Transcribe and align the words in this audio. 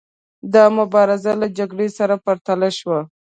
دا 0.53 0.63
مبارزه 0.77 1.31
له 1.41 1.47
جګړې 1.57 1.87
سره 1.97 2.15
پرتله 2.25 2.69
شوه. 2.77 2.99